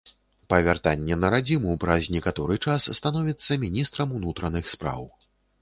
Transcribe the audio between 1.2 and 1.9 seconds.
на радзіму